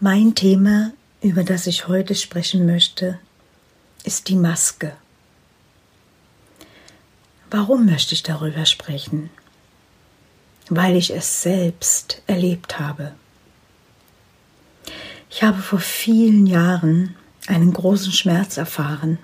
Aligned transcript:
Mein 0.00 0.34
Thema, 0.34 0.92
über 1.22 1.42
das 1.42 1.66
ich 1.66 1.88
heute 1.88 2.14
sprechen 2.14 2.66
möchte, 2.66 3.18
ist 4.04 4.28
die 4.28 4.36
Maske. 4.36 4.94
Warum 7.50 7.86
möchte 7.86 8.12
ich 8.12 8.22
darüber 8.22 8.66
sprechen? 8.66 9.30
Weil 10.68 10.96
ich 10.96 11.14
es 11.14 11.40
selbst 11.40 12.20
erlebt 12.26 12.78
habe. 12.78 13.14
Ich 15.30 15.42
habe 15.42 15.62
vor 15.62 15.80
vielen 15.80 16.46
Jahren 16.46 17.16
einen 17.46 17.72
großen 17.72 18.12
Schmerz 18.12 18.58
erfahren. 18.58 19.18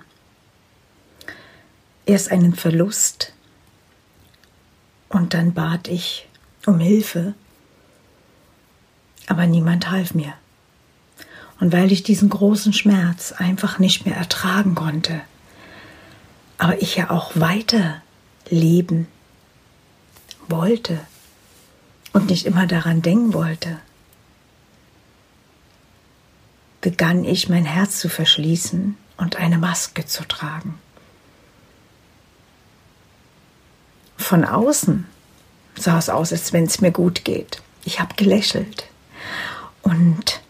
Erst 2.07 2.31
einen 2.31 2.55
Verlust 2.55 3.31
und 5.09 5.35
dann 5.35 5.53
bat 5.53 5.87
ich 5.87 6.27
um 6.65 6.79
Hilfe, 6.79 7.35
aber 9.27 9.45
niemand 9.45 9.91
half 9.91 10.15
mir. 10.15 10.33
Und 11.63 11.71
weil 11.71 11.93
ich 11.93 12.03
diesen 12.03 12.27
großen 12.27 12.73
Schmerz 12.73 13.31
einfach 13.31 13.79
nicht 13.79 14.05
mehr 14.05 14.17
ertragen 14.17 14.75
konnte, 14.75 15.21
aber 16.57 16.81
ich 16.81 16.97
ja 16.97 17.09
auch 17.09 17.39
weiter 17.39 18.01
leben 18.49 19.07
wollte 20.49 20.99
und 22.11 22.29
nicht 22.29 22.45
immer 22.45 22.67
daran 22.67 23.01
denken 23.01 23.33
wollte, 23.33 23.79
begann 26.81 27.23
ich 27.23 27.47
mein 27.47 27.63
Herz 27.63 27.97
zu 27.99 28.09
verschließen 28.09 28.97
und 29.15 29.37
eine 29.37 29.57
Maske 29.57 30.05
zu 30.05 30.27
tragen. 30.27 30.77
Von 34.17 34.43
außen 34.43 35.07
sah 35.79 35.97
es 35.97 36.09
aus, 36.09 36.33
als 36.33 36.51
wenn 36.51 36.65
es 36.65 36.81
mir 36.81 36.91
gut 36.91 37.23
geht. 37.23 37.61
Ich 37.85 38.01
habe 38.01 38.15
gelächelt 38.15 38.89
und 39.81 40.42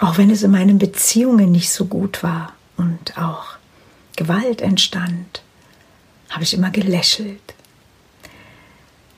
auch 0.00 0.16
wenn 0.16 0.30
es 0.30 0.42
in 0.42 0.50
meinen 0.50 0.78
Beziehungen 0.78 1.52
nicht 1.52 1.70
so 1.70 1.84
gut 1.84 2.22
war 2.22 2.54
und 2.76 3.18
auch 3.18 3.56
Gewalt 4.16 4.62
entstand, 4.62 5.42
habe 6.30 6.42
ich 6.42 6.54
immer 6.54 6.70
gelächelt. 6.70 7.54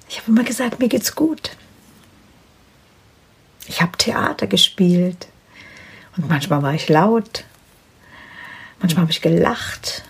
Ich 0.09 0.19
habe 0.19 0.31
immer 0.31 0.45
gesagt, 0.45 0.81
mir 0.81 0.89
geht's 0.89 1.15
gut. 1.15 1.57
Ich 3.67 3.81
habe 3.81 3.97
Theater 3.97 4.49
gespielt 4.49 5.29
und 6.17 6.29
manchmal 6.29 6.63
war 6.63 6.75
ich 6.75 6.89
laut, 6.89 7.45
manchmal 8.81 9.03
habe 9.03 9.13
ich 9.13 9.23
gelacht. 9.23 10.03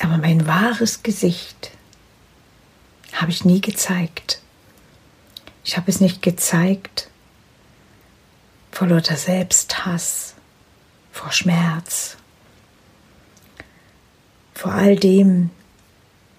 Aber 0.00 0.18
mein 0.18 0.48
wahres 0.48 1.04
Gesicht 1.04 1.70
habe 3.12 3.30
ich 3.30 3.44
nie 3.44 3.60
gezeigt. 3.60 4.40
Ich 5.64 5.76
habe 5.76 5.88
es 5.88 6.00
nicht 6.00 6.22
gezeigt, 6.22 7.08
vor 8.72 8.88
lauter 8.88 9.16
Selbsthass, 9.16 10.34
vor 11.12 11.30
Schmerz, 11.30 12.16
vor 14.54 14.72
all 14.72 14.96
dem, 14.96 15.50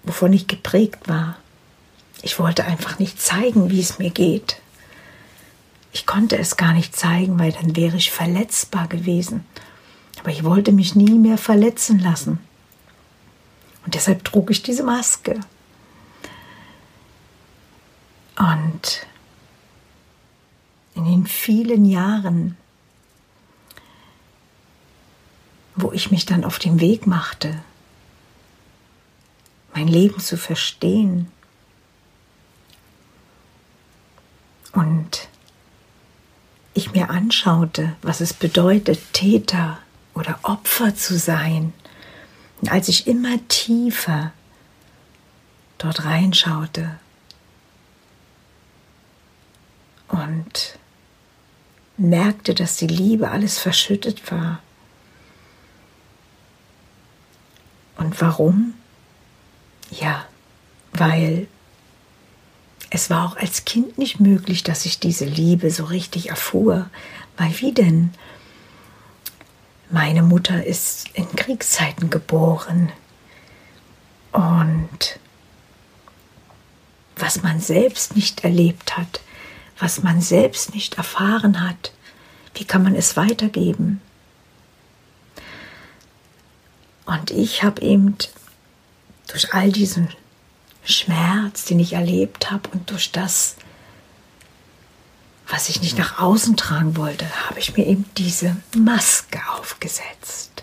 wovon 0.02 0.32
ich 0.32 0.46
geprägt 0.46 1.08
war. 1.08 1.36
Ich 2.22 2.38
wollte 2.38 2.64
einfach 2.64 2.98
nicht 2.98 3.22
zeigen, 3.22 3.70
wie 3.70 3.80
es 3.80 3.98
mir 3.98 4.10
geht. 4.10 4.60
Ich 5.92 6.06
konnte 6.06 6.36
es 6.36 6.56
gar 6.56 6.72
nicht 6.72 6.96
zeigen, 6.96 7.38
weil 7.38 7.52
dann 7.52 7.76
wäre 7.76 7.96
ich 7.96 8.10
verletzbar 8.10 8.88
gewesen. 8.88 9.46
Aber 10.20 10.30
ich 10.30 10.42
wollte 10.42 10.72
mich 10.72 10.96
nie 10.96 11.14
mehr 11.18 11.38
verletzen 11.38 12.00
lassen. 12.00 12.40
Und 13.84 13.94
deshalb 13.94 14.24
trug 14.24 14.50
ich 14.50 14.62
diese 14.62 14.82
Maske. 14.82 15.38
Und 18.36 19.06
in 21.04 21.10
den 21.10 21.26
vielen 21.26 21.84
Jahren, 21.84 22.56
wo 25.76 25.92
ich 25.92 26.10
mich 26.10 26.24
dann 26.24 26.44
auf 26.44 26.58
den 26.58 26.80
Weg 26.80 27.06
machte, 27.06 27.62
mein 29.74 29.88
Leben 29.88 30.20
zu 30.20 30.36
verstehen 30.36 31.30
und 34.72 35.28
ich 36.74 36.92
mir 36.92 37.10
anschaute, 37.10 37.96
was 38.02 38.20
es 38.20 38.32
bedeutet, 38.32 39.00
Täter 39.12 39.78
oder 40.14 40.38
Opfer 40.42 40.94
zu 40.94 41.18
sein, 41.18 41.72
und 42.60 42.70
als 42.70 42.88
ich 42.88 43.06
immer 43.06 43.36
tiefer 43.48 44.32
dort 45.76 46.04
reinschaute 46.04 46.98
und 50.08 50.78
merkte, 51.96 52.54
dass 52.54 52.76
die 52.76 52.86
Liebe 52.86 53.30
alles 53.30 53.58
verschüttet 53.58 54.30
war. 54.30 54.60
Und 57.96 58.20
warum? 58.20 58.74
Ja, 59.90 60.24
weil 60.92 61.46
es 62.90 63.10
war 63.10 63.26
auch 63.26 63.36
als 63.36 63.64
Kind 63.64 63.98
nicht 63.98 64.20
möglich, 64.20 64.62
dass 64.62 64.86
ich 64.86 64.98
diese 64.98 65.24
Liebe 65.24 65.70
so 65.70 65.84
richtig 65.84 66.30
erfuhr. 66.30 66.90
Weil 67.36 67.58
wie 67.60 67.72
denn? 67.72 68.12
Meine 69.90 70.22
Mutter 70.22 70.64
ist 70.64 71.08
in 71.14 71.26
Kriegszeiten 71.36 72.10
geboren. 72.10 72.90
Und 74.32 75.18
was 77.16 77.42
man 77.42 77.60
selbst 77.60 78.16
nicht 78.16 78.42
erlebt 78.42 78.96
hat, 78.96 79.20
was 79.78 80.02
man 80.02 80.20
selbst 80.20 80.74
nicht 80.74 80.94
erfahren 80.94 81.66
hat, 81.66 81.92
wie 82.54 82.64
kann 82.64 82.82
man 82.82 82.94
es 82.94 83.16
weitergeben? 83.16 84.00
Und 87.04 87.30
ich 87.30 87.62
habe 87.62 87.82
eben 87.82 88.16
durch 89.26 89.52
all 89.52 89.72
diesen 89.72 90.08
Schmerz, 90.84 91.64
den 91.64 91.80
ich 91.80 91.94
erlebt 91.94 92.50
habe 92.50 92.68
und 92.70 92.90
durch 92.90 93.10
das, 93.10 93.56
was 95.48 95.68
ich 95.68 95.80
nicht 95.80 95.98
nach 95.98 96.18
außen 96.18 96.56
tragen 96.56 96.96
wollte, 96.96 97.26
habe 97.48 97.58
ich 97.58 97.76
mir 97.76 97.86
eben 97.86 98.04
diese 98.16 98.56
Maske 98.76 99.40
aufgesetzt. 99.58 100.62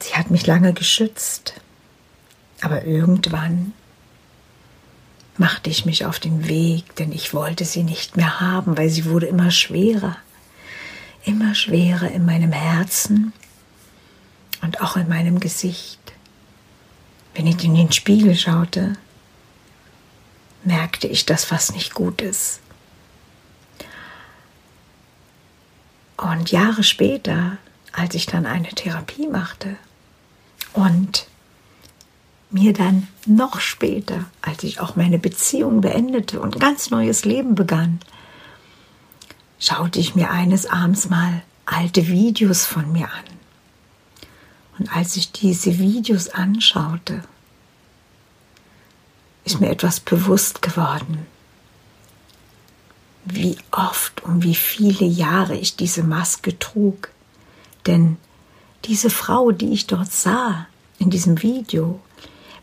Sie 0.00 0.14
hat 0.14 0.30
mich 0.30 0.46
lange 0.46 0.72
geschützt, 0.72 1.54
aber 2.60 2.84
irgendwann 2.84 3.72
machte 5.38 5.70
ich 5.70 5.84
mich 5.84 6.04
auf 6.04 6.18
den 6.18 6.48
Weg, 6.48 6.96
denn 6.96 7.12
ich 7.12 7.32
wollte 7.32 7.64
sie 7.64 7.84
nicht 7.84 8.16
mehr 8.16 8.40
haben, 8.40 8.76
weil 8.76 8.90
sie 8.90 9.04
wurde 9.06 9.26
immer 9.26 9.50
schwerer, 9.50 10.16
immer 11.24 11.54
schwerer 11.54 12.10
in 12.10 12.26
meinem 12.26 12.52
Herzen 12.52 13.32
und 14.62 14.80
auch 14.80 14.96
in 14.96 15.08
meinem 15.08 15.38
Gesicht. 15.40 16.00
Wenn 17.34 17.46
ich 17.46 17.62
in 17.62 17.76
den 17.76 17.92
Spiegel 17.92 18.36
schaute, 18.36 18.94
merkte 20.64 21.06
ich, 21.06 21.24
dass 21.24 21.52
was 21.52 21.72
nicht 21.72 21.94
gut 21.94 22.20
ist. 22.20 22.60
Und 26.16 26.50
Jahre 26.50 26.82
später, 26.82 27.58
als 27.92 28.16
ich 28.16 28.26
dann 28.26 28.44
eine 28.44 28.70
Therapie 28.70 29.28
machte 29.28 29.76
und 30.72 31.27
mir 32.50 32.72
dann 32.72 33.08
noch 33.26 33.60
später, 33.60 34.24
als 34.42 34.62
ich 34.62 34.80
auch 34.80 34.96
meine 34.96 35.18
Beziehung 35.18 35.80
beendete 35.80 36.40
und 36.40 36.56
ein 36.56 36.60
ganz 36.60 36.90
neues 36.90 37.24
Leben 37.24 37.54
begann, 37.54 38.00
schaute 39.58 39.98
ich 39.98 40.14
mir 40.14 40.30
eines 40.30 40.66
Abends 40.66 41.10
mal 41.10 41.42
alte 41.66 42.08
Videos 42.08 42.64
von 42.64 42.90
mir 42.92 43.06
an. 43.06 43.24
Und 44.78 44.94
als 44.94 45.16
ich 45.16 45.32
diese 45.32 45.78
Videos 45.78 46.28
anschaute, 46.28 47.22
ist 49.44 49.60
mir 49.60 49.70
etwas 49.70 50.00
bewusst 50.00 50.62
geworden, 50.62 51.26
wie 53.24 53.58
oft 53.72 54.22
und 54.22 54.42
wie 54.44 54.54
viele 54.54 55.04
Jahre 55.06 55.56
ich 55.56 55.76
diese 55.76 56.02
Maske 56.02 56.58
trug. 56.58 57.10
Denn 57.86 58.16
diese 58.84 59.10
Frau, 59.10 59.50
die 59.50 59.72
ich 59.72 59.86
dort 59.86 60.12
sah 60.12 60.66
in 60.98 61.10
diesem 61.10 61.42
Video, 61.42 62.00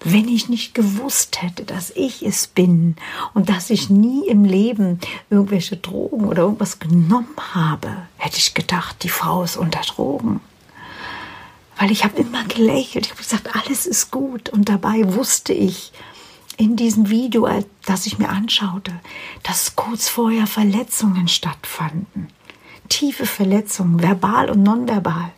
wenn 0.03 0.27
ich 0.27 0.49
nicht 0.49 0.73
gewusst 0.73 1.41
hätte, 1.41 1.63
dass 1.63 1.91
ich 1.91 2.23
es 2.23 2.47
bin 2.47 2.95
und 3.33 3.49
dass 3.49 3.69
ich 3.69 3.89
nie 3.89 4.27
im 4.27 4.43
Leben 4.43 4.99
irgendwelche 5.29 5.77
Drogen 5.77 6.25
oder 6.27 6.43
irgendwas 6.43 6.79
genommen 6.79 7.35
habe, 7.53 7.89
hätte 8.17 8.37
ich 8.37 8.53
gedacht, 8.53 9.03
die 9.03 9.09
Frau 9.09 9.43
ist 9.43 9.57
unter 9.57 9.81
Drogen. 9.81 10.41
Weil 11.77 11.91
ich 11.91 12.03
habe 12.03 12.21
immer 12.21 12.43
gelächelt, 12.45 13.05
ich 13.05 13.11
habe 13.11 13.21
gesagt, 13.21 13.55
alles 13.55 13.85
ist 13.85 14.11
gut. 14.11 14.49
Und 14.49 14.69
dabei 14.69 15.13
wusste 15.13 15.53
ich 15.53 15.91
in 16.57 16.75
diesem 16.75 17.09
Video, 17.09 17.49
das 17.85 18.05
ich 18.05 18.17
mir 18.17 18.29
anschaute, 18.29 18.93
dass 19.43 19.75
kurz 19.75 20.07
vorher 20.07 20.47
Verletzungen 20.47 21.27
stattfanden. 21.27 22.29
Tiefe 22.87 23.25
Verletzungen, 23.25 24.01
verbal 24.01 24.49
und 24.49 24.63
nonverbal. 24.63 25.31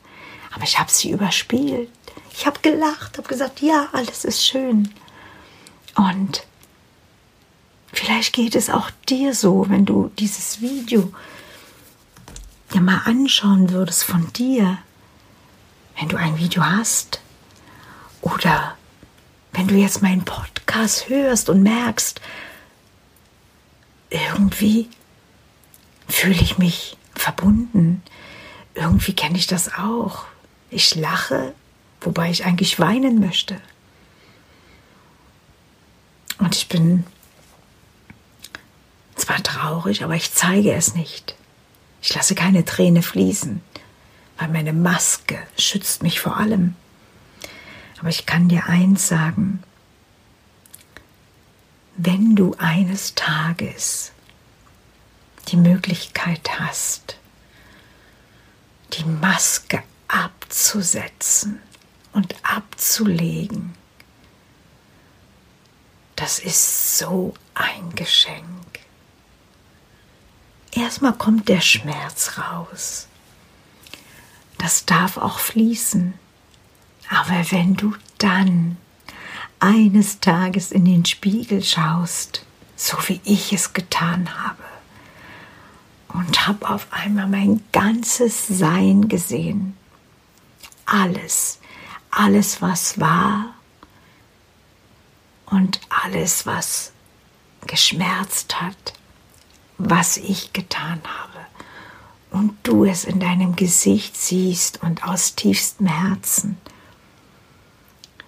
Aber 0.54 0.64
ich 0.64 0.80
habe 0.80 0.92
sie 0.92 1.12
überspielt. 1.12 1.90
Ich 2.38 2.46
habe 2.46 2.60
gelacht, 2.60 3.18
habe 3.18 3.28
gesagt, 3.28 3.62
ja, 3.64 3.88
alles 3.94 4.24
ist 4.24 4.46
schön. 4.46 4.94
Und 5.96 6.46
vielleicht 7.92 8.32
geht 8.32 8.54
es 8.54 8.70
auch 8.70 8.92
dir 9.10 9.34
so, 9.34 9.66
wenn 9.70 9.88
du 9.88 10.12
dieses 10.20 10.62
Video 10.62 11.12
ja 12.76 12.80
mal 12.80 13.02
anschauen 13.06 13.72
würdest 13.72 14.04
von 14.04 14.32
dir, 14.34 14.78
wenn 15.98 16.10
du 16.10 16.18
ein 16.18 16.38
Video 16.38 16.64
hast 16.64 17.22
oder 18.22 18.78
wenn 19.54 19.68
du 19.68 19.74
jetzt 19.74 20.04
meinen 20.04 20.24
Podcast 20.24 21.10
hörst 21.10 21.50
und 21.50 21.64
merkst, 21.64 22.22
irgendwie 24.12 24.90
fühle 26.08 26.40
ich 26.40 26.60
mich 26.60 26.98
verbunden. 27.16 28.04
Irgendwie 28.76 29.14
kenne 29.14 29.40
ich 29.40 29.48
das 29.48 29.74
auch. 29.74 30.26
Ich 30.70 30.94
lache, 30.94 31.56
wobei 32.08 32.32
ich 32.32 32.46
eigentlich 32.46 32.80
weinen 32.80 33.20
möchte. 33.20 33.60
Und 36.38 36.56
ich 36.56 36.70
bin 36.70 37.04
zwar 39.18 39.44
traurig, 39.44 40.06
aber 40.06 40.16
ich 40.16 40.32
zeige 40.32 40.72
es 40.72 40.96
nicht. 40.96 41.36
Ich 42.02 42.16
lasse 42.16 42.34
keine 42.34 42.64
Träne 42.64 43.04
fließen, 43.04 43.62
weil 44.38 44.48
meine 44.48 44.72
Maske 44.72 45.38
schützt 45.58 46.02
mich 46.02 46.22
vor 46.22 46.38
allem. 46.38 46.76
Aber 48.00 48.08
ich 48.08 48.26
kann 48.26 48.48
dir 48.48 48.68
eins 48.68 49.10
sagen, 49.10 49.62
wenn 51.98 52.38
du 52.38 52.56
eines 52.58 53.16
Tages 53.16 54.14
die 55.50 55.58
Möglichkeit 55.58 56.58
hast, 56.58 57.18
die 58.94 59.04
Maske 59.04 59.84
abzusetzen 60.08 61.60
und 62.18 62.34
abzulegen, 62.42 63.76
das 66.16 66.40
ist 66.40 66.98
so 66.98 67.36
ein 67.54 67.94
Geschenk. 67.94 68.80
Erstmal 70.72 71.14
kommt 71.14 71.48
der 71.48 71.62
Schmerz 71.62 72.40
raus. 72.40 73.08
Das 74.58 74.86
darf 74.86 75.18
auch 75.18 75.38
fließen. 75.38 76.16
Aber 77.08 77.52
wenn 77.52 77.76
du 77.76 77.94
dann 78.18 78.78
eines 79.60 80.20
Tages 80.20 80.72
in 80.72 80.86
den 80.86 81.06
Spiegel 81.06 81.64
schaust, 81.64 82.44
so 82.76 82.98
wie 83.08 83.22
ich 83.26 83.54
es 83.54 83.74
getan 83.74 84.28
habe, 84.44 84.64
und 86.08 86.48
habe 86.48 86.68
auf 86.68 86.88
einmal 86.90 87.28
mein 87.28 87.64
ganzes 87.72 88.48
Sein 88.48 89.08
gesehen. 89.08 89.78
Alles, 90.88 91.60
alles, 92.12 92.62
was 92.62 93.00
war 93.00 93.54
und 95.46 95.80
alles, 95.90 96.46
was 96.46 96.92
geschmerzt 97.66 98.62
hat, 98.62 98.94
was 99.78 100.18
ich 100.18 100.54
getan 100.54 101.02
habe. 101.06 101.46
Und 102.32 102.58
du 102.64 102.84
es 102.86 103.06
in 103.06 103.20
deinem 103.20 103.56
Gesicht 103.56 104.18
siehst 104.18 104.84
und 104.84 105.04
aus 105.04 105.36
tiefstem 105.36 105.88
Herzen 105.88 106.58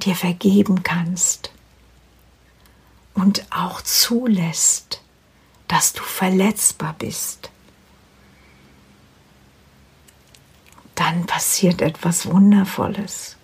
dir 0.02 0.16
vergeben 0.16 0.84
kannst 0.84 1.52
und 3.14 3.46
auch 3.52 3.82
zulässt, 3.82 5.02
dass 5.68 5.94
du 5.94 6.02
verletzbar 6.02 6.96
bist, 6.98 7.50
dann 10.96 11.26
passiert 11.26 11.82
etwas 11.82 12.26
Wundervolles. 12.26 13.38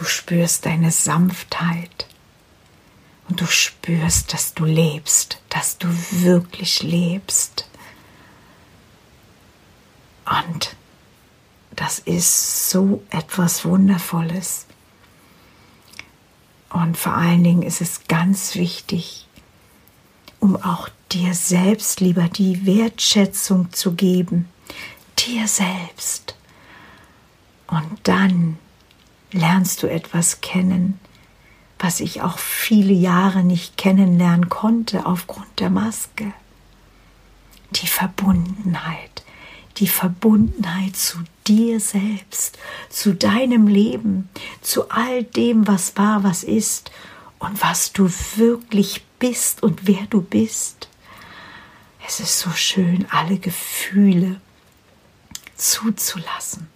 Du 0.00 0.06
spürst 0.06 0.64
deine 0.64 0.92
Sanftheit 0.92 2.06
und 3.28 3.38
du 3.38 3.44
spürst, 3.44 4.32
dass 4.32 4.54
du 4.54 4.64
lebst, 4.64 5.42
dass 5.50 5.76
du 5.76 5.88
wirklich 6.10 6.82
lebst. 6.82 7.68
Und 10.24 10.74
das 11.76 11.98
ist 11.98 12.70
so 12.70 13.02
etwas 13.10 13.66
Wundervolles. 13.66 14.64
Und 16.70 16.96
vor 16.96 17.12
allen 17.12 17.44
Dingen 17.44 17.62
ist 17.62 17.82
es 17.82 18.04
ganz 18.08 18.54
wichtig, 18.54 19.28
um 20.38 20.56
auch 20.56 20.88
dir 21.12 21.34
selbst 21.34 22.00
lieber 22.00 22.26
die 22.30 22.64
Wertschätzung 22.64 23.70
zu 23.74 23.92
geben, 23.92 24.48
dir 25.18 25.46
selbst. 25.46 26.36
Und 27.66 27.98
dann 28.04 28.56
lernst 29.32 29.82
du 29.82 29.86
etwas 29.90 30.40
kennen, 30.40 30.98
was 31.78 32.00
ich 32.00 32.22
auch 32.22 32.38
viele 32.38 32.92
Jahre 32.92 33.42
nicht 33.42 33.76
kennenlernen 33.76 34.48
konnte 34.48 35.06
aufgrund 35.06 35.60
der 35.60 35.70
Maske. 35.70 36.32
Die 37.76 37.86
Verbundenheit, 37.86 39.24
die 39.78 39.86
Verbundenheit 39.86 40.96
zu 40.96 41.18
dir 41.46 41.80
selbst, 41.80 42.58
zu 42.90 43.14
deinem 43.14 43.66
Leben, 43.66 44.28
zu 44.60 44.90
all 44.90 45.24
dem, 45.24 45.66
was 45.66 45.96
war, 45.96 46.22
was 46.22 46.44
ist 46.44 46.90
und 47.38 47.62
was 47.62 47.92
du 47.92 48.10
wirklich 48.36 49.04
bist 49.18 49.62
und 49.62 49.86
wer 49.86 50.06
du 50.10 50.20
bist. 50.20 50.88
Es 52.06 52.20
ist 52.20 52.40
so 52.40 52.50
schön, 52.50 53.06
alle 53.10 53.38
Gefühle 53.38 54.40
zuzulassen, 55.56 56.68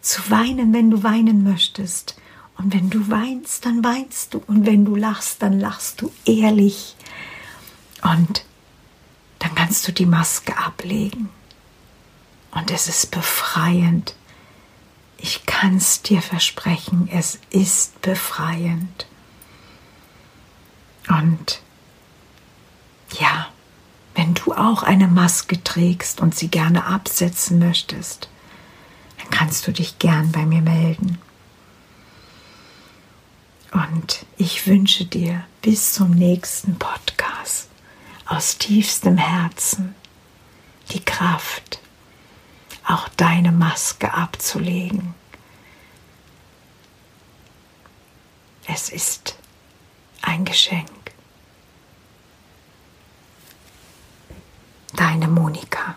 zu 0.00 0.30
weinen, 0.30 0.72
wenn 0.72 0.90
du 0.90 1.02
weinen 1.02 1.44
möchtest. 1.44 2.16
Und 2.56 2.74
wenn 2.74 2.90
du 2.90 3.08
weinst, 3.10 3.64
dann 3.64 3.82
weinst 3.84 4.34
du. 4.34 4.42
Und 4.46 4.66
wenn 4.66 4.84
du 4.84 4.94
lachst, 4.94 5.42
dann 5.42 5.58
lachst 5.58 6.02
du 6.02 6.12
ehrlich. 6.24 6.96
Und 8.02 8.44
dann 9.38 9.54
kannst 9.54 9.88
du 9.88 9.92
die 9.92 10.06
Maske 10.06 10.56
ablegen. 10.58 11.30
Und 12.50 12.70
es 12.70 12.88
ist 12.88 13.10
befreiend. 13.10 14.14
Ich 15.16 15.46
kann 15.46 15.76
es 15.76 16.02
dir 16.02 16.22
versprechen, 16.22 17.08
es 17.12 17.38
ist 17.50 18.00
befreiend. 18.02 19.06
Und 21.08 21.60
ja, 23.18 23.48
wenn 24.14 24.34
du 24.34 24.52
auch 24.52 24.82
eine 24.82 25.08
Maske 25.08 25.62
trägst 25.62 26.20
und 26.20 26.34
sie 26.34 26.48
gerne 26.48 26.84
absetzen 26.86 27.58
möchtest, 27.58 28.28
kannst 29.30 29.66
du 29.66 29.72
dich 29.72 29.98
gern 29.98 30.32
bei 30.32 30.44
mir 30.44 30.62
melden. 30.62 31.18
Und 33.72 34.26
ich 34.36 34.66
wünsche 34.66 35.04
dir 35.04 35.44
bis 35.62 35.92
zum 35.92 36.10
nächsten 36.10 36.78
Podcast 36.78 37.68
aus 38.26 38.58
tiefstem 38.58 39.16
Herzen 39.16 39.94
die 40.90 41.04
Kraft, 41.04 41.80
auch 42.86 43.08
deine 43.10 43.52
Maske 43.52 44.12
abzulegen. 44.12 45.14
Es 48.66 48.88
ist 48.88 49.36
ein 50.22 50.44
Geschenk. 50.44 50.90
Deine 54.94 55.28
Monika. 55.28 55.96